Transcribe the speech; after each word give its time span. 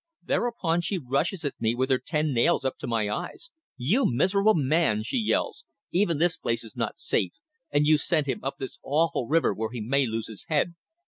Thereupon 0.23 0.81
she 0.81 0.97
rushes 0.97 1.45
at 1.45 1.61
me 1.61 1.75
with 1.75 1.91
her 1.91 1.99
ten 1.99 2.33
nails 2.33 2.65
up 2.65 2.79
to 2.79 2.87
my 2.87 3.07
eyes. 3.07 3.51
'You 3.77 4.03
miserable 4.07 4.55
man,' 4.55 5.03
she 5.03 5.17
yells, 5.19 5.63
'even 5.91 6.17
this 6.17 6.37
place 6.37 6.63
is 6.63 6.75
not 6.75 6.97
safe, 6.99 7.33
and 7.69 7.85
you've 7.85 8.01
sent 8.01 8.25
him 8.25 8.39
up 8.43 8.57
this 8.57 8.79
awful 8.81 9.27
river 9.27 9.53
where 9.53 9.69
he 9.69 9.79
may 9.79 10.07
lose 10.07 10.27
his 10.27 10.45
head. 10.45 10.73